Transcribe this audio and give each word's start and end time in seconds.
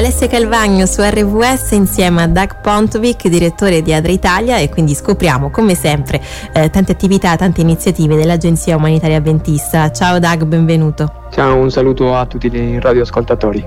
Alessia 0.00 0.28
Calvagno 0.28 0.86
su 0.86 1.02
RVS 1.02 1.72
insieme 1.72 2.22
a 2.22 2.26
Doug 2.26 2.62
Pontovic, 2.62 3.28
direttore 3.28 3.82
di 3.82 3.92
Adra 3.92 4.10
Italia 4.10 4.56
e 4.56 4.70
quindi 4.70 4.94
scopriamo 4.94 5.50
come 5.50 5.74
sempre 5.74 6.22
eh, 6.54 6.70
tante 6.70 6.92
attività, 6.92 7.36
tante 7.36 7.60
iniziative 7.60 8.16
dell'Agenzia 8.16 8.76
Umanitaria 8.76 9.18
Adventista. 9.18 9.92
Ciao 9.92 10.18
Doug, 10.18 10.44
benvenuto. 10.44 11.26
Ciao, 11.30 11.58
un 11.58 11.70
saluto 11.70 12.16
a 12.16 12.24
tutti 12.24 12.46
i 12.46 12.80
radioascoltatori. 12.80 13.62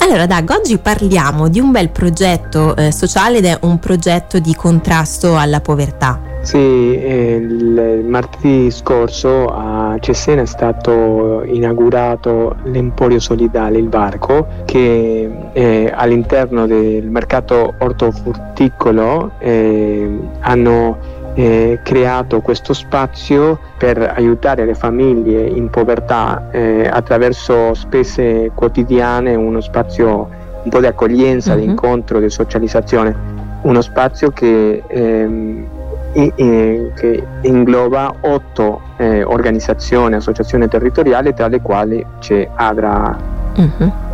Allora 0.00 0.26
Dag, 0.26 0.50
oggi 0.50 0.76
parliamo 0.76 1.48
di 1.48 1.58
un 1.58 1.70
bel 1.70 1.88
progetto 1.88 2.76
eh, 2.76 2.92
sociale 2.92 3.38
ed 3.38 3.46
è 3.46 3.58
un 3.62 3.78
progetto 3.78 4.38
di 4.40 4.54
contrasto 4.54 5.38
alla 5.38 5.62
povertà. 5.62 6.31
Sì, 6.42 6.56
eh, 7.00 7.36
il 7.36 8.04
martedì 8.04 8.68
scorso 8.72 9.46
a 9.46 9.96
Cesena 10.00 10.42
è 10.42 10.46
stato 10.46 11.44
inaugurato 11.44 12.56
l'Emporio 12.64 13.20
Solidale, 13.20 13.78
il 13.78 13.88
Varco, 13.88 14.48
che 14.64 15.30
eh, 15.52 15.92
all'interno 15.94 16.66
del 16.66 17.08
mercato 17.08 17.74
ortofrutticolo 17.78 19.32
eh, 19.38 20.18
hanno 20.40 20.98
eh, 21.34 21.78
creato 21.84 22.40
questo 22.40 22.72
spazio 22.72 23.58
per 23.78 24.12
aiutare 24.16 24.64
le 24.64 24.74
famiglie 24.74 25.46
in 25.46 25.70
povertà 25.70 26.48
eh, 26.50 26.88
attraverso 26.92 27.72
spese 27.74 28.50
quotidiane, 28.52 29.36
uno 29.36 29.60
spazio 29.60 30.28
un 30.64 30.70
po' 30.70 30.80
di 30.80 30.86
accoglienza, 30.86 31.54
mm-hmm. 31.54 31.64
di 31.64 31.70
incontro, 31.70 32.18
di 32.18 32.28
socializzazione, 32.28 33.14
uno 33.62 33.80
spazio 33.80 34.30
che, 34.30 34.82
ehm, 34.86 35.66
che 36.12 37.26
ingloba 37.42 38.14
otto 38.20 38.82
eh, 38.98 39.22
organizzazioni, 39.22 40.14
associazioni 40.14 40.68
territoriali, 40.68 41.34
tra 41.34 41.48
le 41.48 41.60
quali 41.60 42.04
c'è 42.18 42.48
ADRA. 42.54 43.16
Mm-hmm 43.58 44.10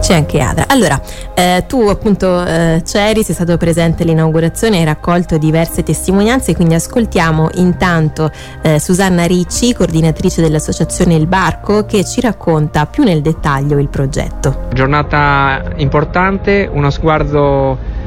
c'è 0.00 0.14
anche 0.14 0.40
Adra. 0.40 0.64
Allora, 0.68 1.00
eh, 1.34 1.64
tu 1.66 1.82
appunto 1.82 2.44
eh, 2.44 2.82
c'eri, 2.84 3.22
sei 3.22 3.34
stato 3.34 3.56
presente 3.56 4.04
all'inaugurazione, 4.04 4.78
hai 4.78 4.84
raccolto 4.84 5.36
diverse 5.38 5.82
testimonianze, 5.82 6.54
quindi 6.54 6.74
ascoltiamo 6.74 7.50
intanto 7.56 8.30
eh, 8.62 8.78
Susanna 8.78 9.24
Ricci, 9.24 9.74
coordinatrice 9.74 10.40
dell'associazione 10.40 11.14
Il 11.14 11.26
Barco, 11.26 11.84
che 11.84 12.04
ci 12.04 12.20
racconta 12.20 12.86
più 12.86 13.02
nel 13.02 13.20
dettaglio 13.20 13.78
il 13.78 13.88
progetto. 13.88 14.68
Giornata 14.72 15.62
importante, 15.76 16.68
uno 16.72 16.90
sguardo 16.90 17.97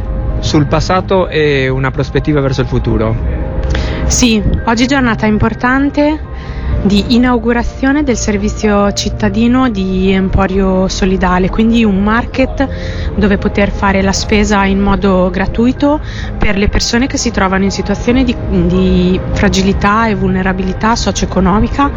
sul 0.42 0.66
passato 0.66 1.30
e 1.30 1.70
una 1.70 1.92
prospettiva 1.92 2.42
verso 2.42 2.62
il 2.62 2.68
futuro. 2.68 3.16
Sì, 4.08 4.44
oggi 4.66 4.88
giornata 4.88 5.26
importante 5.26 6.20
di 6.84 7.14
inaugurazione 7.16 8.04
del 8.04 8.18
servizio 8.18 8.92
cittadino 8.94 9.70
di 9.70 10.12
Emporio 10.12 10.88
Solidale, 10.88 11.50
quindi 11.50 11.84
un 11.84 12.02
market 12.02 12.68
dove 13.16 13.38
poter 13.38 13.70
fare 13.70 14.02
la 14.02 14.12
spesa 14.12 14.66
in 14.66 14.80
modo 14.80 15.30
gratuito 15.30 16.00
per 16.40 16.58
le 16.58 16.70
persone 16.70 17.06
che 17.06 17.18
si 17.18 17.30
trovano 17.30 17.66
in 17.66 17.72
situazioni 17.72 18.24
di, 18.24 18.36
di 18.66 19.20
fragilità 19.34 20.08
e 20.08 20.16
vulnerabilità 20.16 20.96
socio-economica, 20.96 21.92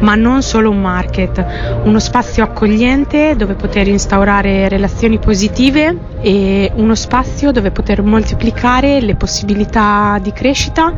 ma 0.00 0.14
non 0.14 0.42
solo 0.42 0.68
un 0.68 0.80
market, 0.82 1.44
uno 1.84 1.98
spazio 1.98 2.44
accogliente 2.44 3.36
dove 3.36 3.54
poter 3.54 3.88
instaurare 3.88 4.68
relazioni 4.68 5.18
positive 5.18 6.14
e 6.20 6.70
uno 6.74 6.94
spazio 6.94 7.52
dove 7.52 7.70
poter 7.70 8.02
moltiplicare 8.02 9.00
le 9.00 9.14
possibilità 9.14 10.18
di 10.20 10.32
crescita 10.32 10.92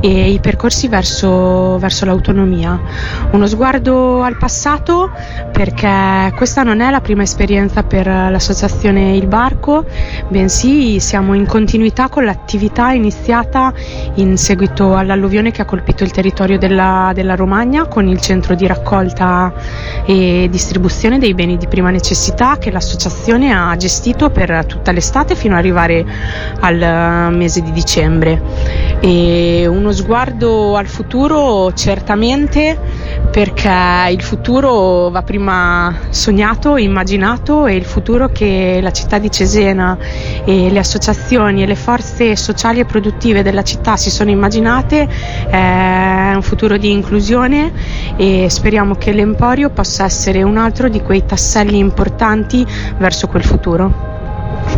e 0.00 0.30
i 0.30 0.38
percorsi 0.38 0.86
verso, 0.86 1.78
verso 1.78 2.04
l'autonomia 2.04 2.65
uno 3.30 3.46
sguardo 3.46 4.22
al 4.22 4.36
passato 4.36 5.10
perché 5.52 6.32
questa 6.36 6.62
non 6.62 6.80
è 6.80 6.90
la 6.90 7.00
prima 7.00 7.22
esperienza 7.22 7.82
per 7.82 8.06
l'associazione 8.06 9.16
Il 9.16 9.26
Barco, 9.26 9.84
bensì 10.28 11.00
siamo 11.00 11.34
in 11.34 11.46
continuità 11.46 12.08
con 12.08 12.24
l'attività 12.24 12.92
iniziata 12.92 13.72
in 14.14 14.36
seguito 14.36 14.96
all'alluvione 14.96 15.50
che 15.50 15.62
ha 15.62 15.64
colpito 15.64 16.04
il 16.04 16.10
territorio 16.10 16.58
della, 16.58 17.12
della 17.14 17.34
Romagna 17.34 17.86
con 17.86 18.06
il 18.08 18.20
centro 18.20 18.54
di 18.54 18.66
raccolta 18.66 19.52
e 20.04 20.48
distribuzione 20.50 21.18
dei 21.18 21.34
beni 21.34 21.56
di 21.56 21.66
prima 21.66 21.90
necessità 21.90 22.58
che 22.58 22.70
l'associazione 22.70 23.52
ha 23.52 23.74
gestito 23.76 24.30
per 24.30 24.64
tutta 24.66 24.92
l'estate 24.92 25.34
fino 25.34 25.54
ad 25.54 25.60
arrivare 25.60 26.04
al 26.60 27.32
mese 27.32 27.62
di 27.62 27.72
dicembre. 27.72 28.40
E 29.00 29.66
uno 29.66 29.92
sguardo 29.92 30.76
al 30.76 30.86
futuro 30.86 31.72
certamente 31.72 32.55
perché 33.30 34.08
il 34.10 34.22
futuro 34.22 35.10
va 35.10 35.22
prima 35.22 35.94
sognato, 36.08 36.78
immaginato 36.78 37.66
e 37.66 37.74
il 37.74 37.84
futuro 37.84 38.30
che 38.30 38.78
la 38.80 38.92
città 38.92 39.18
di 39.18 39.30
Cesena 39.30 39.98
e 40.44 40.70
le 40.70 40.78
associazioni 40.78 41.62
e 41.62 41.66
le 41.66 41.74
forze 41.74 42.34
sociali 42.34 42.80
e 42.80 42.86
produttive 42.86 43.42
della 43.42 43.62
città 43.62 43.96
si 43.96 44.10
sono 44.10 44.30
immaginate 44.30 45.06
è 45.50 46.32
un 46.34 46.42
futuro 46.42 46.78
di 46.78 46.90
inclusione 46.90 47.72
e 48.16 48.46
speriamo 48.48 48.94
che 48.94 49.12
l'Emporio 49.12 49.68
possa 49.68 50.04
essere 50.04 50.42
un 50.42 50.56
altro 50.56 50.88
di 50.88 51.02
quei 51.02 51.26
tasselli 51.26 51.76
importanti 51.76 52.66
verso 52.96 53.26
quel 53.26 53.44
futuro. 53.44 54.14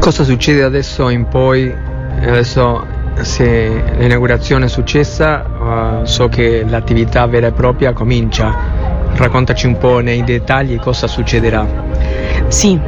Cosa 0.00 0.24
succede 0.24 0.64
adesso 0.64 1.08
in 1.10 1.28
poi? 1.28 1.72
Adesso 2.20 2.97
se 3.22 3.82
l'inaugurazione 3.96 4.66
è 4.66 4.68
successa 4.68 6.00
uh, 6.00 6.04
so 6.04 6.28
che 6.28 6.64
l'attività 6.66 7.26
vera 7.26 7.48
e 7.48 7.52
propria 7.52 7.92
comincia. 7.92 8.54
Raccontaci 9.14 9.66
un 9.66 9.78
po' 9.78 10.00
nei 10.00 10.22
dettagli 10.22 10.78
cosa 10.78 11.06
succederà. 11.06 11.66
Sì, 12.48 12.78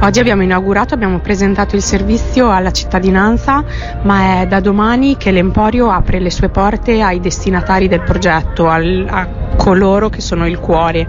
Oggi 0.00 0.20
abbiamo 0.20 0.42
inaugurato, 0.42 0.92
abbiamo 0.94 1.20
presentato 1.20 1.74
il 1.74 1.82
servizio 1.82 2.50
alla 2.50 2.70
cittadinanza, 2.70 3.64
ma 4.02 4.40
è 4.40 4.46
da 4.46 4.60
domani 4.60 5.16
che 5.16 5.30
l'Emporio 5.30 5.90
apre 5.90 6.20
le 6.20 6.30
sue 6.30 6.50
porte 6.50 7.00
ai 7.00 7.18
destinatari 7.18 7.88
del 7.88 8.02
progetto, 8.02 8.68
al, 8.68 9.06
a 9.08 9.45
coloro 9.56 10.08
che 10.08 10.20
sono 10.20 10.46
il 10.46 10.58
cuore 10.58 11.06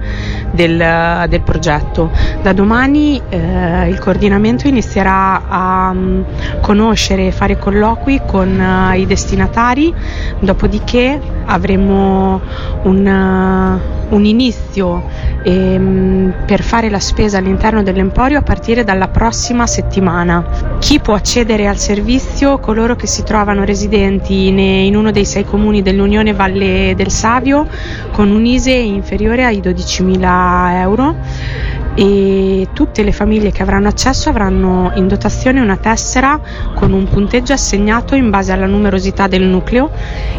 del, 0.52 1.26
del 1.30 1.42
progetto. 1.42 2.12
Da 2.42 2.54
domani 2.54 3.22
eh, 3.30 3.90
il 3.90 4.00
coordinamento 4.00 4.68
inizierà 4.68 5.44
a 5.48 5.90
um, 5.92 6.24
conoscere 6.62 7.28
e 7.28 7.32
fare 7.32 7.58
colloqui 7.58 8.22
con 8.26 8.58
uh, 8.58 8.96
i 8.98 9.06
destinatari, 9.06 9.94
dopodiché 10.40 11.37
avremo 11.48 12.40
un, 12.84 13.06
uh, 13.06 14.16
un 14.16 14.26
inizio 14.26 15.04
ehm, 15.44 16.34
per 16.46 16.62
fare 16.62 16.90
la 16.90 17.00
spesa 17.00 17.38
all'interno 17.38 17.84
dell'Emporio 17.84 18.40
a 18.40 18.42
partire 18.42 18.84
dalla 18.84 19.08
prossima 19.08 19.68
settimana. 19.68 20.78
Chi 20.80 21.00
può 21.00 21.14
accedere 21.14 21.68
al 21.68 21.78
servizio? 21.78 22.60
Coloro 22.60 22.96
che 22.96 23.08
si 23.08 23.24
trovano 23.24 23.64
residenti 23.64 24.48
in 24.48 24.96
uno 24.96 25.12
dei 25.12 25.26
sei 25.26 25.44
comuni 25.44 25.82
dell'Unione 25.82 26.34
Valle 26.34 26.94
del 26.96 27.10
Savio 27.10 27.68
con 28.12 28.30
un 28.30 28.46
ISE 28.46 28.72
inferiore 28.72 29.44
ai 29.44 29.60
12.000 29.60 30.80
euro 30.80 31.16
e 32.00 32.68
tutte 32.74 33.02
le 33.02 33.12
famiglie 33.12 33.50
che 33.50 33.64
avranno 33.64 33.88
accesso 33.88 34.30
avranno 34.30 34.92
in 34.94 35.08
dotazione 35.08 35.62
una 35.62 35.78
tessera 35.78 36.40
con 36.76 36.92
un 36.94 37.06
punteggio 37.06 37.54
assegnato 37.54 38.14
in 38.14 38.30
base 38.30 38.52
alla 38.52 38.68
numerosità 38.68 39.26
del 39.26 39.42
nucleo. 39.42 39.90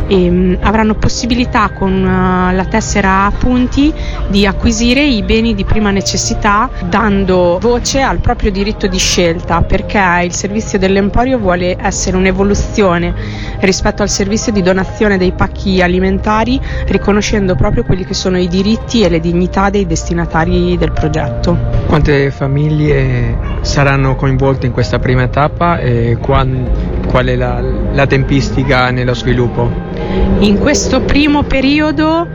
E 0.06 0.28
um, 0.28 0.56
avranno 0.60 0.94
possibilità 0.94 1.70
con 1.70 1.92
uh, 1.92 2.54
la 2.54 2.64
tessera 2.66 3.24
a 3.24 3.32
punti 3.32 3.92
di 4.28 4.46
acquisire 4.46 5.02
i 5.02 5.24
beni 5.24 5.56
di 5.56 5.64
prima 5.64 5.90
necessità 5.90 6.70
dando 6.88 7.58
voce 7.60 8.02
al 8.02 8.18
proprio 8.18 8.52
diritto 8.52 8.86
di 8.86 8.98
scelta 8.98 9.62
perché 9.62 10.00
il 10.22 10.32
servizio 10.32 10.78
dell'Emporio 10.78 11.38
vuole 11.38 11.76
essere 11.80 12.16
un'evoluzione 12.16 13.12
rispetto 13.60 14.02
al 14.02 14.08
servizio 14.08 14.52
di 14.52 14.62
donazione 14.62 15.18
dei 15.18 15.32
pacchi 15.32 15.82
alimentari 15.82 16.60
riconoscendo 16.86 17.56
proprio 17.56 17.82
quelli 17.82 18.04
che 18.04 18.14
sono 18.14 18.38
i 18.38 18.46
diritti 18.46 19.02
e 19.02 19.08
le 19.08 19.18
dignità 19.18 19.70
dei 19.70 19.86
destinatari 19.86 20.78
del 20.78 20.92
progetto 20.92 21.47
progetto. 21.48 21.86
Quante 21.86 22.30
famiglie 22.30 23.36
saranno 23.62 24.14
coinvolte 24.14 24.66
in 24.66 24.72
questa 24.72 24.98
prima 24.98 25.28
tappa 25.28 25.78
e 25.78 26.18
qual, 26.20 27.26
è 27.26 27.36
la, 27.36 27.62
la 27.92 28.06
tempistica 28.06 28.90
nello 28.90 29.14
sviluppo? 29.14 29.70
In 30.40 30.58
questo 30.58 31.00
primo 31.00 31.44
periodo 31.44 32.26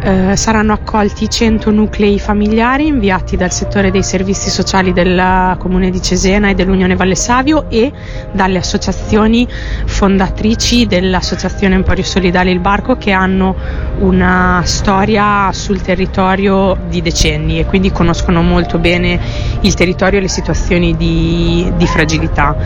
eh, 0.00 0.36
saranno 0.36 0.72
accolti 0.72 1.28
100 1.28 1.70
nuclei 1.70 2.18
familiari 2.20 2.86
inviati 2.86 3.36
dal 3.36 3.50
settore 3.50 3.90
dei 3.90 4.04
servizi 4.04 4.48
sociali 4.48 4.92
del 4.92 5.56
Comune 5.58 5.90
di 5.90 6.00
Cesena 6.00 6.48
e 6.48 6.54
dell'Unione 6.54 6.94
Valle 6.94 7.16
Savio 7.16 7.68
e 7.68 7.92
dalle 8.32 8.58
associazioni 8.58 9.46
fondatrici 9.86 10.86
dell'Associazione 10.86 11.74
Emporio 11.74 12.04
Solidale 12.04 12.52
Il 12.52 12.60
Barco 12.60 12.96
che 12.96 13.10
hanno 13.10 13.56
una 13.98 14.62
storia 14.64 15.50
sul 15.52 15.80
territorio 15.80 16.76
di 16.88 17.02
decenni 17.02 17.58
e 17.58 17.66
quindi 17.66 17.90
conoscono 17.90 18.40
molto 18.42 18.78
bene 18.78 19.18
il 19.62 19.74
territorio 19.74 20.20
e 20.20 20.22
le 20.22 20.28
situazioni 20.28 20.96
di, 20.96 21.72
di 21.76 21.86
fragilità. 21.86 22.56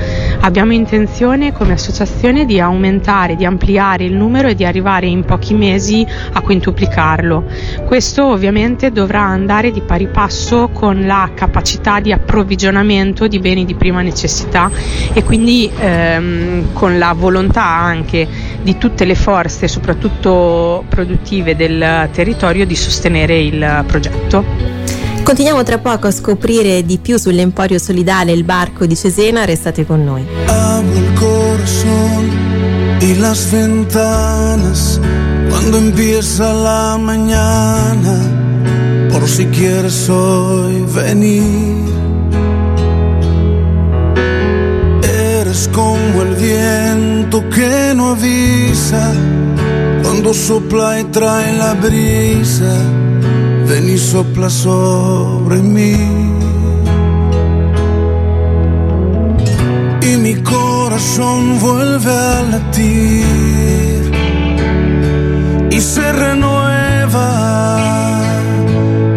Abbiamo 0.40 0.72
intenzione 0.72 1.52
come 1.52 1.72
associazione 1.72 2.44
di 2.44 2.60
aumentare, 2.60 3.36
di 3.36 3.46
ampliare 3.46 4.04
il 4.04 4.12
numero 4.14 4.48
e 4.48 4.54
di 4.54 4.66
arrivare 4.66 5.06
in 5.06 5.24
pochi 5.24 5.54
mesi 5.54 6.06
a 6.32 6.40
quintuplicarlo 6.42 7.21
farlo. 7.22 7.44
Questo 7.86 8.26
ovviamente 8.26 8.90
dovrà 8.90 9.20
andare 9.20 9.70
di 9.70 9.80
pari 9.80 10.08
passo 10.08 10.68
con 10.72 11.06
la 11.06 11.30
capacità 11.34 12.00
di 12.00 12.12
approvvigionamento 12.12 13.28
di 13.28 13.38
beni 13.38 13.64
di 13.64 13.74
prima 13.74 14.02
necessità 14.02 14.70
e 15.12 15.22
quindi 15.22 15.70
ehm, 15.78 16.72
con 16.72 16.98
la 16.98 17.12
volontà 17.12 17.64
anche 17.64 18.26
di 18.60 18.76
tutte 18.76 19.04
le 19.04 19.14
forze, 19.14 19.68
soprattutto 19.68 20.84
produttive 20.88 21.54
del 21.54 22.08
territorio, 22.12 22.66
di 22.66 22.76
sostenere 22.76 23.40
il 23.40 23.84
progetto. 23.86 24.80
Continuiamo 25.22 25.62
tra 25.62 25.78
poco 25.78 26.08
a 26.08 26.10
scoprire 26.10 26.84
di 26.84 26.98
più 26.98 27.16
sull'Emporio 27.16 27.78
Solidale 27.78 28.32
il 28.32 28.42
barco 28.42 28.86
di 28.86 28.96
Cesena, 28.96 29.44
restate 29.44 29.86
con 29.86 30.02
noi. 30.02 30.26
Abro 30.46 30.96
el 30.96 31.14
corazón 31.14 32.30
y 33.00 33.14
las 33.14 33.50
ventanas 33.52 35.00
cuando 35.52 35.76
empieza 35.78 36.52
la 36.54 36.96
mañana, 36.98 38.14
por 39.12 39.28
si 39.28 39.44
quieres 39.46 40.08
hoy 40.08 40.84
venir. 40.94 41.92
Eres 45.02 45.68
como 45.72 46.22
el 46.22 46.34
viento 46.36 47.44
que 47.50 47.92
no 47.94 48.12
avisa 48.16 49.12
cuando 50.02 50.32
sopla 50.32 51.00
y 51.00 51.04
trae 51.04 51.56
la 51.58 51.74
brisa 51.74 52.74
ven 53.68 53.88
y 53.88 53.98
sopla 53.98 54.48
sobre 54.50 55.58
mí. 55.60 55.96
Y 60.02 60.16
mi 60.16 60.34
corazón 60.42 61.58
vuelve 61.60 62.10
a 62.10 62.42
latir 62.50 64.01
se 65.82 66.12
renueva 66.12 67.28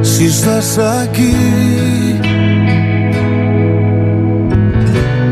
si 0.01 0.25
estás 0.25 0.77
aquí. 0.77 1.35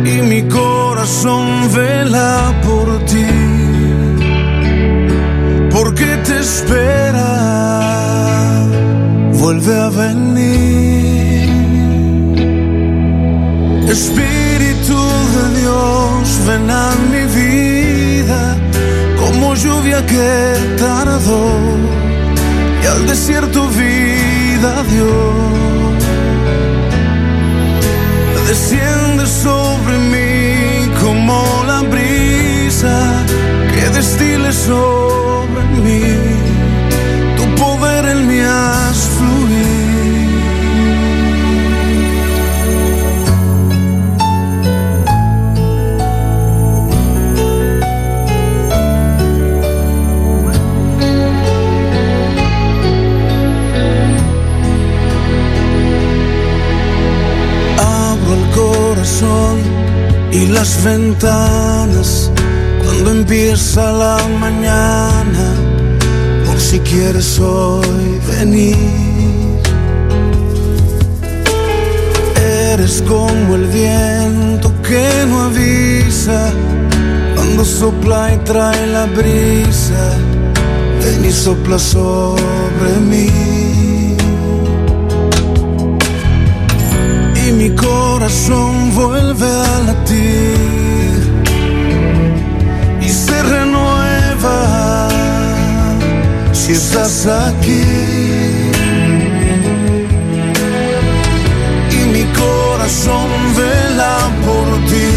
Y 0.05 0.21
mi 0.29 0.43
corazón 0.43 1.47
vela 1.73 2.53
por 2.65 3.03
ti, 3.05 3.25
porque 5.71 6.05
te 6.25 6.39
espera 6.39 7.43
vuelve 9.43 9.75
a 9.87 9.89
venir. 9.89 11.49
Espíritu 13.89 14.99
de 15.35 15.43
Dios, 15.59 16.23
ven 16.47 16.69
lluvia 19.55 20.05
que 20.05 20.55
tardó 20.77 21.45
y 22.81 22.85
al 22.85 23.07
desierto 23.07 23.67
vida 23.69 24.83
dio. 24.91 25.43
Desciende 28.47 29.25
sobre 29.25 29.97
mí 30.11 30.91
como 31.01 31.43
la 31.67 31.81
brisa 31.81 33.23
que 33.73 33.89
destile 33.89 34.51
sobre 34.51 35.63
mí. 35.83 36.03
Tu 37.37 37.45
poder 37.63 38.05
en 38.05 38.27
mi 38.27 38.39
y 38.39 39.42
las 60.63 60.81
ventanas 60.81 62.31
cuando 62.81 63.11
empieza 63.11 63.91
la 63.91 64.17
mañana, 64.39 65.45
por 66.45 66.57
si 66.57 66.79
quieres 66.79 67.37
hoy 67.37 68.17
venir. 68.31 69.59
Eres 72.71 73.03
como 73.05 73.55
el 73.55 73.65
viento 73.67 74.71
que 74.87 75.05
no 75.27 75.41
avisa 75.49 76.53
cuando 77.35 77.65
sopla 77.65 78.33
y 78.33 78.37
trae 78.45 78.87
la 78.87 79.05
brisa, 79.07 80.03
ven 81.01 81.25
y 81.25 81.33
sopla 81.33 81.77
sobre 81.77 82.91
mí. 83.11 83.92
Corazón 88.23 88.95
vuelve 88.95 89.45
a 89.45 89.79
latir 89.85 91.19
y 93.01 93.09
se 93.09 93.43
renueva 93.43 95.09
si 96.53 96.71
estás 96.71 97.27
aquí. 97.27 97.83
Y 101.91 101.99
mi 102.13 102.23
corazón 102.41 103.27
vela 103.57 104.15
por 104.45 104.67
ti, 104.89 105.11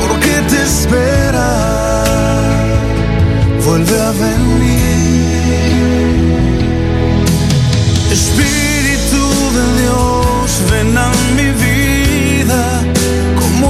porque 0.00 0.34
te 0.48 0.62
espera, 0.62 1.50
vuelve 3.66 4.00
a 4.00 4.12
venir. 4.12 4.54
ven 8.38 8.63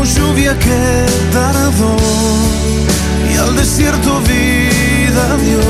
lluvia 0.04 0.58
que 0.58 1.06
tardó 1.32 1.96
y 3.32 3.36
al 3.38 3.56
desierto 3.56 4.20
vida 4.20 5.36
dio. 5.42 5.60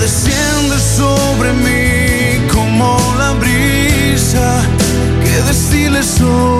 Desciende 0.00 0.78
sobre 0.78 1.52
mí 1.52 2.48
como 2.52 2.96
la 3.18 3.32
brisa 3.32 4.62
que 5.22 5.42
destile 5.42 6.02
sobre 6.02 6.53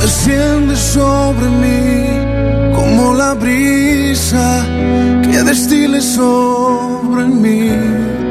desciende 0.00 0.76
sobre 0.76 1.48
mí 1.48 2.72
como 2.74 3.14
la 3.14 3.34
brisa 3.34 4.64
que 5.30 5.42
destile 5.42 6.00
sobre 6.00 7.24
mí. 7.26 8.27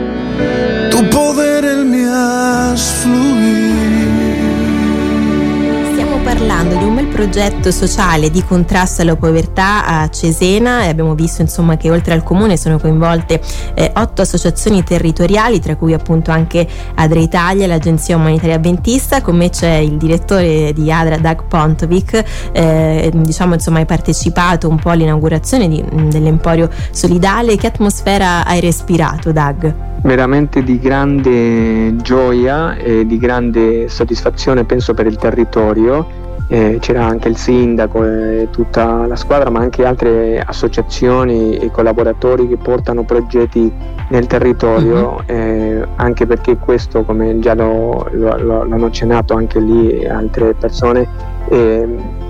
Un 6.76 6.96
bel 6.96 7.08
progetto 7.08 7.72
sociale 7.72 8.30
di 8.30 8.44
contrasto 8.44 9.02
alla 9.02 9.16
povertà 9.16 9.86
a 9.86 10.10
Cesena 10.10 10.84
e 10.84 10.90
abbiamo 10.90 11.16
visto 11.16 11.42
insomma 11.42 11.78
che 11.78 11.90
oltre 11.90 12.14
al 12.14 12.24
comune 12.24 12.58
sono 12.58 12.78
coinvolte 12.78 13.42
eh, 13.74 13.92
otto 13.96 14.22
associazioni 14.22 14.84
territoriali 14.84 15.60
tra 15.60 15.76
cui 15.76 15.94
appunto 15.94 16.32
anche 16.32 16.68
Adre 16.96 17.22
Italia, 17.22 17.68
l'agenzia 17.68 18.18
umanitaria 18.18 18.56
avventista, 18.56 19.22
con 19.22 19.38
me 19.38 19.50
c'è 19.50 19.76
il 19.76 19.98
direttore 19.98 20.74
di 20.74 20.92
Adra 20.92 21.18
Doug 21.18 21.44
Pontovic, 21.48 22.24
eh, 22.52 23.12
diciamo 23.14 23.54
insomma 23.54 23.80
hai 23.80 23.86
partecipato 23.86 24.68
un 24.68 24.78
po' 24.78 24.90
all'inaugurazione 24.90 25.68
di, 25.70 25.84
dell'Emporio 26.10 26.70
Solidale, 26.92 27.56
che 27.56 27.68
atmosfera 27.68 28.46
hai 28.46 28.60
respirato 28.60 29.32
Doug? 29.32 29.86
veramente 30.04 30.64
di 30.64 30.80
grande 30.80 31.96
gioia 31.98 32.76
e 32.78 33.06
di 33.06 33.18
grande 33.18 33.90
soddisfazione 33.90 34.64
penso 34.64 34.94
per 34.94 35.08
il 35.08 35.18
territorio 35.18 36.26
eh, 36.48 36.78
c'era 36.80 37.06
anche 37.06 37.28
il 37.28 37.38
sindaco 37.38 38.04
e 38.04 38.48
tutta 38.52 39.06
la 39.06 39.16
squadra, 39.16 39.50
ma 39.50 39.60
anche 39.60 39.86
altre 39.86 40.40
associazioni 40.40 41.58
e 41.58 41.70
collaboratori 41.72 42.48
che 42.48 42.58
portano 42.58 43.04
progetti 43.04 43.72
nel 44.10 44.28
territorio, 44.28 45.16
uh-huh. 45.16 45.24
eh, 45.26 45.86
anche 45.98 46.26
perché 46.26 46.58
questo, 46.58 47.04
come 47.04 47.40
già 47.40 47.54
lo, 47.54 48.08
lo, 48.12 48.38
lo, 48.38 48.64
l'hanno 48.64 48.86
accennato 48.86 49.34
anche 49.34 49.60
lì 49.60 50.06
altre 50.06 50.54
persone, 50.54 51.08
eh, 51.50 51.88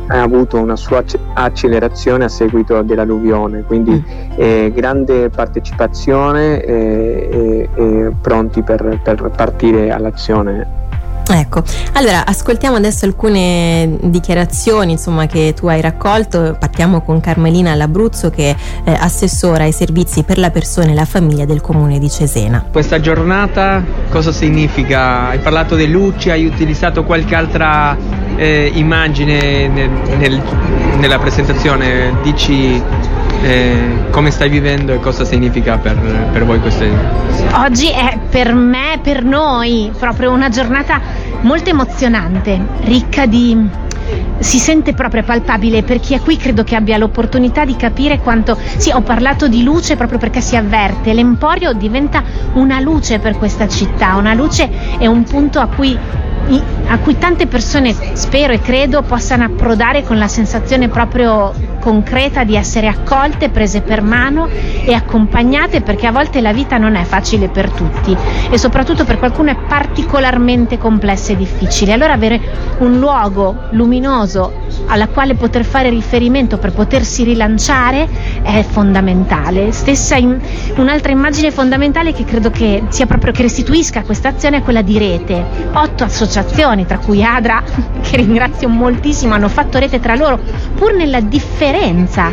ha 0.07 0.21
avuto 0.21 0.57
una 0.57 0.75
sua 0.75 1.03
accelerazione 1.33 2.23
a 2.23 2.29
seguito 2.29 2.81
dell'alluvione, 2.81 3.63
quindi 3.63 3.91
mm. 3.91 4.31
eh, 4.37 4.71
grande 4.73 5.29
partecipazione 5.29 6.63
e, 6.63 7.69
e 7.73 8.11
pronti 8.21 8.61
per, 8.61 8.99
per 9.03 9.31
partire 9.35 9.91
all'azione 9.91 10.85
Ecco, 11.29 11.61
allora 11.93 12.25
ascoltiamo 12.25 12.77
adesso 12.77 13.05
alcune 13.05 13.97
dichiarazioni 14.03 14.93
insomma, 14.93 15.25
che 15.25 15.53
tu 15.55 15.67
hai 15.67 15.81
raccolto. 15.81 16.55
Partiamo 16.57 17.01
con 17.01 17.19
Carmelina 17.19 17.75
L'Abruzzo 17.75 18.29
che 18.29 18.55
è 18.83 18.97
assessora 18.97 19.63
ai 19.63 19.73
servizi 19.73 20.23
per 20.23 20.37
la 20.37 20.51
persona 20.51 20.91
e 20.91 20.93
la 20.93 21.05
famiglia 21.05 21.45
del 21.45 21.61
comune 21.61 21.99
di 21.99 22.09
Cesena. 22.09 22.65
Questa 22.71 22.99
giornata 22.99 23.83
cosa 24.09 24.31
significa? 24.31 25.27
Hai 25.29 25.39
parlato 25.39 25.75
di 25.75 25.89
luci, 25.89 26.29
hai 26.29 26.45
utilizzato 26.45 27.03
qualche 27.03 27.35
altra 27.35 27.97
eh, 28.35 28.71
immagine 28.73 29.67
nel, 29.67 29.89
nel, 30.17 30.41
nella 30.97 31.19
presentazione? 31.19 32.15
Dici 32.23 32.81
eh, 33.41 34.05
come 34.09 34.31
stai 34.31 34.49
vivendo 34.49 34.93
e 34.93 34.99
cosa 34.99 35.23
significa 35.25 35.77
per, 35.77 35.95
per 36.31 36.45
voi 36.45 36.59
queste... 36.59 36.89
Oggi 37.53 37.89
è 37.89 38.17
per 38.29 38.53
me, 38.53 38.99
per 39.01 39.23
noi, 39.23 39.91
proprio 39.97 40.31
una 40.31 40.49
giornata 40.49 40.99
molto 41.41 41.69
emozionante, 41.69 42.59
ricca 42.81 43.25
di 43.25 43.85
si 44.39 44.59
sente 44.59 44.93
proprio 44.93 45.23
palpabile 45.23 45.83
per 45.83 45.99
chi 45.99 46.13
è 46.13 46.21
qui 46.21 46.37
credo 46.37 46.63
che 46.63 46.75
abbia 46.75 46.97
l'opportunità 46.97 47.65
di 47.65 47.75
capire 47.75 48.19
quanto 48.19 48.57
sì 48.77 48.91
ho 48.91 49.01
parlato 49.01 49.47
di 49.47 49.63
luce 49.63 49.95
proprio 49.95 50.19
perché 50.19 50.41
si 50.41 50.55
avverte 50.55 51.13
l'Emporio 51.13 51.73
diventa 51.73 52.23
una 52.53 52.79
luce 52.79 53.19
per 53.19 53.37
questa 53.37 53.67
città 53.67 54.15
una 54.15 54.33
luce 54.33 54.69
è 54.97 55.07
un 55.07 55.23
punto 55.23 55.59
a 55.59 55.67
cui 55.67 55.97
a 56.87 56.97
cui 56.99 57.17
tante 57.17 57.47
persone 57.47 57.93
spero 58.13 58.53
e 58.53 58.61
credo 58.61 59.01
possano 59.01 59.43
approdare 59.43 60.03
con 60.03 60.17
la 60.17 60.27
sensazione 60.27 60.87
proprio 60.87 61.53
concreta 61.79 62.43
di 62.43 62.55
essere 62.55 62.87
accolte, 62.87 63.49
prese 63.49 63.81
per 63.81 64.01
mano 64.01 64.47
e 64.85 64.93
accompagnate 64.93 65.81
perché 65.81 66.07
a 66.07 66.11
volte 66.11 66.41
la 66.41 66.53
vita 66.53 66.77
non 66.77 66.95
è 66.95 67.03
facile 67.03 67.49
per 67.49 67.69
tutti 67.69 68.15
e 68.49 68.57
soprattutto 68.57 69.03
per 69.03 69.19
qualcuno 69.19 69.51
è 69.51 69.55
particolarmente 69.55 70.77
complessa 70.77 71.33
e 71.33 71.37
difficile. 71.37 71.93
Allora 71.93 72.13
avere 72.13 72.39
un 72.79 72.97
luogo 72.99 73.67
luminoso 73.71 74.65
alla 74.87 75.07
quale 75.07 75.35
poter 75.35 75.65
fare 75.65 75.89
riferimento 75.89 76.57
per 76.57 76.71
potersi 76.71 77.23
rilanciare 77.23 78.07
è 78.41 78.63
fondamentale. 78.63 79.71
Stessa 79.71 80.15
in, 80.15 80.39
un'altra 80.75 81.11
immagine 81.11 81.51
fondamentale 81.51 82.13
che 82.13 82.23
credo 82.23 82.49
che 82.49 82.83
sia 82.89 83.05
proprio 83.05 83.33
che 83.33 83.41
restituisca 83.41 84.03
questa 84.03 84.29
azione 84.29 84.57
è 84.57 84.61
quella 84.61 84.81
di 84.81 84.97
rete. 84.97 85.45
Otto 85.73 86.03
associazioni, 86.03 86.36
tra 86.85 86.97
cui 86.99 87.23
Adra, 87.23 87.63
che 88.01 88.17
ringrazio 88.17 88.69
moltissimo, 88.69 89.33
hanno 89.33 89.49
fatto 89.49 89.79
rete 89.79 89.99
tra 89.99 90.15
loro, 90.15 90.39
pur 90.75 90.93
nella 90.93 91.19
differenza, 91.19 92.31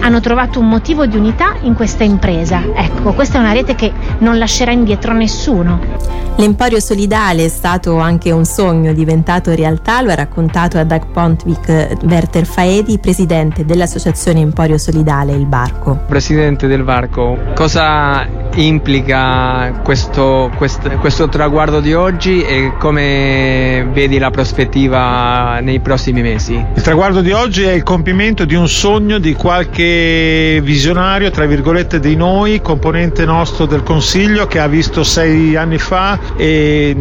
hanno 0.00 0.20
trovato 0.20 0.58
un 0.58 0.68
motivo 0.68 1.06
di 1.06 1.16
unità 1.16 1.56
in 1.62 1.74
questa 1.74 2.04
impresa. 2.04 2.62
Ecco, 2.74 3.12
questa 3.12 3.38
è 3.38 3.40
una 3.40 3.52
rete 3.52 3.74
che 3.74 3.92
non 4.18 4.38
lascerà 4.38 4.72
indietro 4.72 5.12
nessuno. 5.12 6.22
L'Emporio 6.36 6.80
Solidale 6.80 7.44
è 7.44 7.48
stato 7.48 7.98
anche 7.98 8.30
un 8.32 8.44
sogno 8.44 8.92
diventato 8.92 9.54
realtà, 9.54 10.00
lo 10.00 10.10
ha 10.10 10.14
raccontato 10.14 10.78
a 10.78 10.84
Doug 10.84 11.06
Pontwick 11.12 11.98
Werther 12.04 12.46
Faedi, 12.46 12.98
presidente 12.98 13.64
dell'associazione 13.66 14.40
Emporio 14.40 14.78
Solidale 14.78 15.32
Il 15.32 15.46
Barco. 15.46 16.00
Presidente 16.06 16.66
del 16.66 16.82
Barco, 16.82 17.38
cosa 17.54 18.26
implica 18.60 19.80
questo, 19.82 20.50
questo, 20.56 20.90
questo 20.98 21.28
traguardo 21.28 21.80
di 21.80 21.94
oggi 21.94 22.42
e 22.42 22.72
come 22.78 23.88
vedi 23.92 24.18
la 24.18 24.30
prospettiva 24.30 25.60
nei 25.60 25.80
prossimi 25.80 26.22
mesi? 26.22 26.54
Il 26.74 26.82
traguardo 26.82 27.20
di 27.20 27.32
oggi 27.32 27.62
è 27.62 27.72
il 27.72 27.82
compimento 27.82 28.44
di 28.44 28.54
un 28.54 28.68
sogno 28.68 29.18
di 29.18 29.34
qualche 29.34 30.60
visionario, 30.62 31.30
tra 31.30 31.46
virgolette, 31.46 32.00
di 32.00 32.16
noi, 32.16 32.60
componente 32.60 33.24
nostro 33.24 33.66
del 33.66 33.82
Consiglio, 33.82 34.46
che 34.46 34.58
ha 34.58 34.66
visto 34.66 35.02
sei 35.02 35.56
anni 35.56 35.78
fa 35.78 36.18
e, 36.36 36.96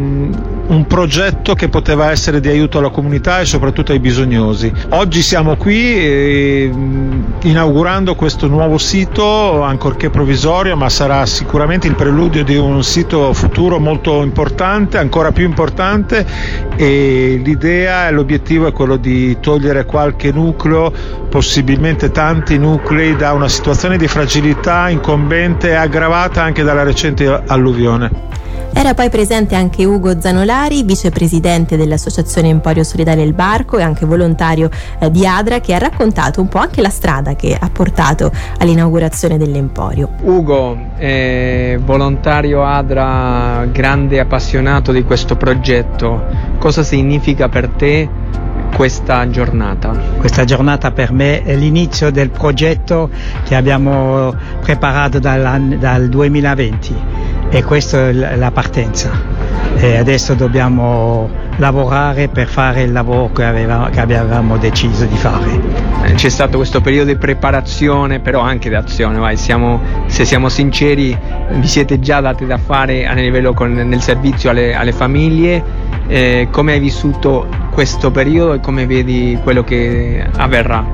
un 0.67 0.85
progetto 0.87 1.53
che 1.53 1.69
poteva 1.69 2.11
essere 2.11 2.39
di 2.39 2.47
aiuto 2.47 2.77
alla 2.77 2.89
comunità 2.89 3.39
e 3.39 3.45
soprattutto 3.45 3.91
ai 3.91 3.99
bisognosi. 3.99 4.71
Oggi 4.89 5.21
siamo 5.21 5.55
qui 5.55 5.79
eh, 5.97 6.71
inaugurando 7.43 8.15
questo 8.15 8.47
nuovo 8.47 8.77
sito, 8.77 9.63
ancorché 9.63 10.09
provvisorio, 10.09 10.75
ma 10.77 10.89
sarà 10.89 11.25
sicuramente 11.25 11.87
il 11.87 11.95
preludio 11.95 12.43
di 12.43 12.55
un 12.55 12.83
sito 12.83 13.33
futuro 13.33 13.79
molto 13.79 14.21
importante, 14.21 14.97
ancora 14.97 15.31
più 15.31 15.45
importante 15.45 16.25
e 16.75 17.41
l'idea 17.43 18.07
e 18.07 18.11
l'obiettivo 18.11 18.67
è 18.67 18.71
quello 18.71 18.95
di 18.95 19.37
togliere 19.39 19.85
qualche 19.85 20.31
nucleo, 20.31 20.91
possibilmente 21.29 22.11
tanti 22.11 22.57
nuclei, 22.57 23.15
da 23.15 23.33
una 23.33 23.49
situazione 23.49 23.97
di 23.97 24.07
fragilità 24.07 24.89
incombente 24.89 25.69
e 25.69 25.75
aggravata 25.75 26.41
anche 26.43 26.63
dalla 26.63 26.83
recente 26.83 27.27
alluvione. 27.47 28.29
Era 28.73 28.93
poi 28.93 29.09
presente 29.09 29.53
anche 29.53 29.83
Ugo 29.83 30.19
Zanolari, 30.19 30.83
vicepresidente 30.83 31.75
dell'Associazione 31.75 32.47
Emporio 32.47 32.83
Solidale 32.83 33.21
Il 33.21 33.33
Barco 33.33 33.77
e 33.77 33.83
anche 33.83 34.05
volontario 34.05 34.69
eh, 34.97 35.11
di 35.11 35.25
Adra, 35.27 35.59
che 35.59 35.73
ha 35.73 35.77
raccontato 35.77 36.41
un 36.41 36.47
po' 36.47 36.57
anche 36.57 36.81
la 36.81 36.89
strada 36.89 37.35
che 37.35 37.55
ha 37.59 37.69
portato 37.69 38.31
all'inaugurazione 38.59 39.37
dell'Emporio. 39.37 40.11
Ugo, 40.21 40.77
eh, 40.97 41.79
volontario 41.83 42.63
Adra, 42.63 43.67
grande 43.71 44.19
appassionato 44.19 44.91
di 44.91 45.03
questo 45.03 45.35
progetto, 45.35 46.23
cosa 46.57 46.81
significa 46.81 47.49
per 47.49 47.67
te 47.67 48.09
questa 48.73 49.29
giornata? 49.29 49.89
Questa 50.17 50.45
giornata 50.45 50.91
per 50.91 51.11
me 51.11 51.43
è 51.43 51.55
l'inizio 51.55 52.09
del 52.09 52.29
progetto 52.29 53.09
che 53.43 53.53
abbiamo 53.53 54.33
preparato 54.61 55.19
dal, 55.19 55.75
dal 55.77 56.07
2020 56.07 57.30
e 57.51 57.63
questa 57.63 58.07
è 58.07 58.13
la 58.13 58.51
partenza. 58.51 59.11
E 59.75 59.97
adesso 59.97 60.35
dobbiamo 60.35 61.29
lavorare 61.57 62.29
per 62.29 62.47
fare 62.47 62.83
il 62.83 62.91
lavoro 62.91 63.31
che 63.31 63.43
avevamo, 63.43 63.89
che 63.89 63.99
avevamo 63.99 64.57
deciso 64.57 65.05
di 65.05 65.17
fare. 65.17 65.59
Eh, 66.05 66.13
c'è 66.13 66.29
stato 66.29 66.57
questo 66.57 66.79
periodo 66.81 67.11
di 67.11 67.17
preparazione, 67.17 68.19
però 68.19 68.39
anche 68.39 68.69
di 68.69 68.75
azione, 68.75 69.19
vai, 69.19 69.35
siamo, 69.35 69.81
se 70.05 70.23
siamo 70.23 70.47
sinceri, 70.47 71.17
vi 71.51 71.67
siete 71.67 71.99
già 71.99 72.21
dati 72.21 72.45
da 72.45 72.57
fare 72.57 73.05
a 73.05 73.13
livello 73.13 73.53
con, 73.53 73.73
nel 73.73 74.01
servizio 74.01 74.49
alle, 74.49 74.73
alle 74.73 74.93
famiglie. 74.93 75.89
Eh, 76.07 76.47
come 76.51 76.73
hai 76.73 76.79
vissuto 76.79 77.47
questo 77.71 78.11
periodo 78.11 78.53
e 78.53 78.59
come 78.59 78.85
vedi 78.85 79.37
quello 79.43 79.63
che 79.63 80.25
avverrà? 80.37 80.85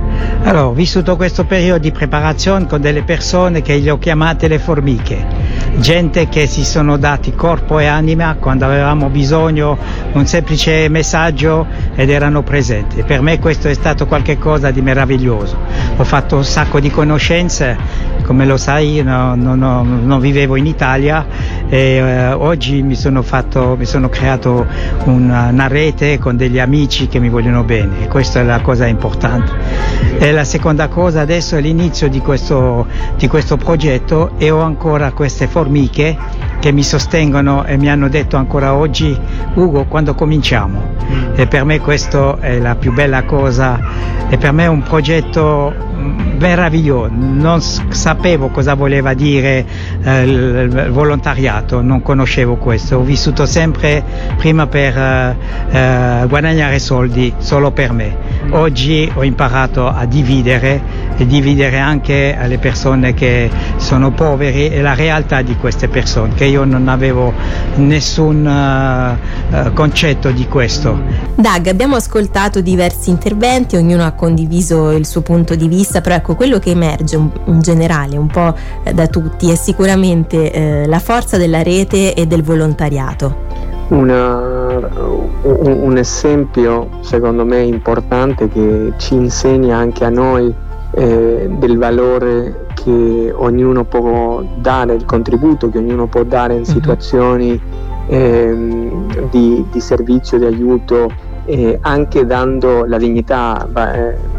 Allora, 0.44 0.68
ho 0.68 0.74
vissuto 0.74 1.16
questo 1.16 1.46
periodo 1.46 1.80
di 1.80 1.92
preparazione 1.92 2.66
con 2.68 2.82
delle 2.82 3.04
persone 3.04 3.62
che 3.62 3.78
le 3.78 3.92
ho 3.92 3.98
chiamate 3.98 4.48
le 4.48 4.60
formiche 4.60 5.47
gente 5.80 6.28
che 6.28 6.48
si 6.48 6.66
sono 6.66 6.98
dati 6.98 7.34
corpo 7.34 7.80
e 7.80 7.86
anima 7.86 8.36
quando 8.36 8.66
avevamo 8.66 9.10
bisogno 9.10 9.78
un 10.14 10.26
semplice 10.26 10.90
messaggio 10.90 11.68
ed 11.96 12.10
erano 12.10 12.42
presenti. 12.44 13.04
Per 13.04 13.22
me 13.22 13.40
questo 13.40 13.68
è 13.68 13.74
stato 13.74 14.06
qualcosa 14.08 14.72
di 14.72 14.82
meraviglioso. 14.82 15.58
Ho 15.98 16.04
fatto 16.04 16.38
un 16.38 16.44
sacco 16.46 16.80
di 16.80 16.90
conoscenze, 16.90 17.78
come 18.28 18.46
lo 18.46 18.58
sai 18.58 19.02
no, 19.04 19.36
no, 19.36 19.56
no, 19.56 19.84
non 19.84 20.20
vivevo 20.20 20.58
in 20.58 20.66
Italia 20.66 21.26
e 21.70 21.78
eh, 21.78 22.32
oggi 22.34 22.84
mi 22.84 22.96
sono, 22.96 23.22
fatto, 23.22 23.76
mi 23.78 23.86
sono 23.86 24.10
creato 24.10 24.68
una, 25.06 25.48
una, 25.48 25.68
rete 25.68 26.20
con 26.20 26.36
degli 26.36 26.60
amici 26.60 27.08
che 27.08 27.20
mi 27.20 27.30
vogliono 27.30 27.64
bene 27.64 28.04
e 28.04 28.08
questa 28.10 28.42
è 28.42 28.44
la 28.44 28.60
cosa 28.60 28.86
importante. 28.86 29.54
E 30.18 30.34
la 30.34 30.44
seconda 30.44 30.90
cosa 30.90 31.22
adesso 31.22 31.56
è 31.56 31.62
l'inizio 31.62 32.10
di 32.10 32.20
questo, 32.20 32.86
di 33.16 33.30
questo 33.30 33.56
progetto 33.56 34.32
e 34.38 34.50
ho 34.50 34.60
ancora 34.60 35.14
queste 35.14 35.48
formiche 35.48 36.18
che 36.60 36.74
mi 36.74 36.84
sostengono 36.84 37.64
e 37.64 37.78
mi 37.78 37.90
hanno 37.90 38.10
detto 38.10 38.36
ancora 38.36 38.74
oggi 38.74 39.18
Ugo 39.54 39.86
quando 39.86 40.16
cominciamo 40.16 40.96
mm. 41.02 41.34
e 41.36 41.48
per 41.48 41.64
me 41.64 41.80
questo 41.80 42.40
è 42.40 42.60
la 42.60 42.76
più 42.76 42.92
bella 42.92 43.24
cosa 43.24 43.80
e 44.28 44.38
per 44.38 44.52
me 44.52 44.64
è 44.66 44.68
un 44.68 44.82
progetto 44.84 45.74
mm, 45.74 46.17
meraviglioso, 46.38 47.12
non 47.12 47.62
sapevo 47.62 48.50
cosa 48.50 48.74
voleva 48.74 49.14
dire 49.14 49.66
eh, 50.04 50.24
il 50.24 50.90
volontariato, 50.92 51.82
non 51.82 52.02
conoscevo 52.02 52.56
questo, 52.58 52.98
ho 52.98 53.02
vissuto 53.02 53.46
sempre 53.46 54.04
prima 54.38 54.68
per 54.68 54.98
eh, 54.98 55.36
eh, 55.70 56.26
guadagnare 56.28 56.80
soldi 56.80 57.34
solo 57.38 57.72
per 57.72 57.92
me. 57.92 58.16
Oggi 58.52 59.12
ho 59.14 59.24
imparato 59.24 59.88
a 59.88 60.06
dividere 60.06 61.06
e 61.18 61.26
dividere 61.26 61.80
anche 61.80 62.36
alle 62.40 62.60
persone 62.60 63.14
che 63.14 63.50
sono 63.78 64.12
poveri 64.12 64.70
e 64.70 64.82
la 64.82 64.94
realtà 64.94 65.42
di 65.42 65.56
queste 65.56 65.88
persone, 65.88 66.34
che 66.36 66.46
io 66.46 66.64
non 66.64 66.88
avevo 66.88 67.34
nessun 67.76 68.46
uh, 68.46 69.74
concetto 69.74 70.32
di 70.32 70.48
questo. 70.48 70.98
Dag, 71.36 71.68
abbiamo 71.68 71.96
ascoltato 71.96 72.62
diversi 72.62 73.10
interventi, 73.10 73.76
ognuno 73.76 74.06
ha 74.06 74.12
condiviso 74.12 74.92
il 74.92 75.06
suo 75.06 75.22
punto 75.22 75.56
di 75.56 75.68
vista, 75.68 76.02
però 76.02 76.16
ecco 76.28 76.36
quello 76.36 76.60
che 76.60 76.72
emerge 76.72 77.16
in 77.46 77.62
generale 77.62 78.18
un 78.18 78.28
po' 78.28 78.54
da 78.94 79.08
tutti 79.08 79.50
è 79.50 79.56
sicuramente 79.56 80.52
eh, 80.52 80.86
la 80.86 81.00
forza 81.00 81.38
della 81.38 81.64
rete 81.64 82.14
e 82.14 82.28
del 82.28 82.44
volontariato. 82.44 83.46
Una, 83.88 84.36
un, 85.44 85.78
un, 85.84 85.98
esempio 85.98 86.90
secondo 87.00 87.46
me 87.46 87.62
importante 87.62 88.50
che 88.50 88.92
ci 88.98 89.14
insegna 89.14 89.78
anche 89.78 90.04
a 90.04 90.10
noi 90.10 90.54
eh, 90.92 91.50
del 91.50 91.78
valore 91.78 92.66
che 92.74 93.32
ognuno 93.34 93.86
può 93.86 94.44
dare, 94.58 94.96
il 94.96 95.06
contributo 95.06 95.70
che 95.70 95.78
ognuno 95.78 96.08
può 96.08 96.24
dare 96.24 96.56
in 96.56 96.60
mhm. 96.60 96.66
situazioni 96.66 97.62
eh, 98.08 98.92
di, 99.30 99.66
di, 99.72 99.80
servizio, 99.80 100.38
di 100.38 100.46
aiuto, 100.46 101.10
eh, 101.46 101.78
anche 101.80 102.26
dando 102.26 102.84
la 102.84 102.98
dignità 102.98 103.66
eh, 103.74 104.37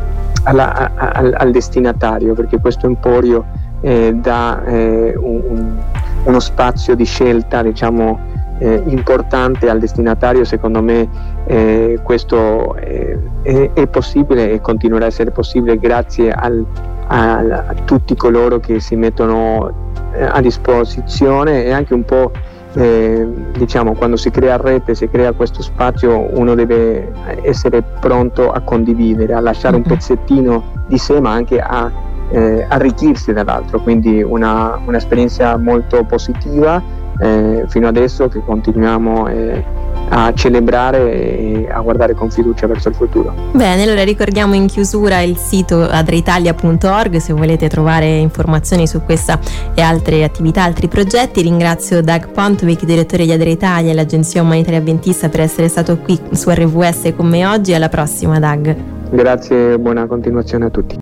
alla, 0.48 0.90
al, 0.94 1.34
al, 1.36 1.50
destinatario, 1.50 2.34
perché 2.34 2.58
questo 2.58 2.86
emporio 2.86 3.44
eh, 3.80 4.14
dà 4.14 4.64
eh, 4.64 5.14
un, 5.16 5.76
uno 6.24 6.40
spazio 6.40 6.94
di 6.94 7.04
scelta 7.04 7.62
diciamo, 7.62 8.18
eh, 8.58 8.82
importante 8.86 9.68
al 9.68 9.78
destinatario, 9.78 10.44
secondo 10.44 10.82
me 10.82 11.08
eh, 11.46 12.00
questo 12.02 12.74
è, 12.76 13.16
è, 13.42 13.70
è, 13.74 13.86
possibile 13.86 14.50
e 14.52 14.60
continuerà 14.60 15.04
a 15.04 15.08
essere 15.08 15.30
possibile 15.30 15.78
grazie 15.78 16.32
al, 16.32 16.64
a, 17.06 17.36
a, 17.36 17.74
tutti 17.84 18.16
coloro 18.16 18.58
che 18.58 18.80
si 18.80 18.96
mettono 18.96 19.92
eh, 20.12 20.24
a 20.24 20.40
disposizione 20.40 21.64
e 21.64 21.72
anche 21.72 21.92
un 21.92 22.04
po' 22.04 22.32
eh, 22.74 23.26
diciamo 23.56 23.94
quando 23.94 24.16
si 24.16 24.30
crea 24.30 24.56
rete, 24.56 24.94
si 24.94 25.08
crea 25.08 25.32
questo 25.32 25.62
spazio 25.62 26.28
uno 26.38 26.54
deve 26.54 27.12
essere 27.42 27.82
pronto 28.00 28.50
a 28.50 28.60
condividere, 28.60 29.32
a 29.34 29.40
lasciare 29.40 29.76
un 29.76 29.82
pezzettino 29.82 30.84
di 30.86 30.98
sé 30.98 31.20
ma 31.20 31.32
anche 31.32 31.58
a 31.58 31.90
eh, 32.30 32.66
arricchirsi 32.68 33.32
dall'altro, 33.32 33.80
quindi 33.80 34.22
una, 34.22 34.78
un'esperienza 34.84 35.56
molto 35.56 36.04
positiva 36.04 36.82
eh, 37.20 37.64
fino 37.68 37.88
adesso 37.88 38.28
che 38.28 38.40
continuiamo 38.44 39.28
eh, 39.28 39.64
a 40.10 40.32
celebrare 40.34 41.12
e 41.12 41.68
a 41.70 41.80
guardare 41.80 42.14
con 42.14 42.30
fiducia 42.30 42.66
verso 42.66 42.88
il 42.88 42.94
futuro. 42.94 43.34
Bene, 43.52 43.82
allora 43.82 44.04
ricordiamo 44.04 44.54
in 44.54 44.66
chiusura 44.66 45.20
il 45.20 45.36
sito 45.36 45.82
adreitalia.org 45.82 47.16
se 47.16 47.32
volete 47.32 47.68
trovare 47.68 48.16
informazioni 48.16 48.86
su 48.86 49.02
questa 49.02 49.38
e 49.74 49.82
altre 49.82 50.24
attività, 50.24 50.62
altri 50.62 50.88
progetti. 50.88 51.42
Ringrazio 51.42 52.02
Doug 52.02 52.30
Pontwick, 52.30 52.84
direttore 52.84 53.24
di 53.24 53.32
Adreitalia 53.32 53.90
e 53.90 53.94
l'Agenzia 53.94 54.42
Umanitaria 54.42 54.78
Adventista 54.78 55.28
per 55.28 55.40
essere 55.40 55.68
stato 55.68 55.98
qui 55.98 56.18
su 56.32 56.50
RVS 56.50 57.12
con 57.16 57.26
me 57.26 57.46
oggi. 57.46 57.74
Alla 57.74 57.88
prossima 57.88 58.38
Doug. 58.38 58.74
Grazie 59.10 59.72
e 59.72 59.78
buona 59.78 60.06
continuazione 60.06 60.66
a 60.66 60.70
tutti. 60.70 60.96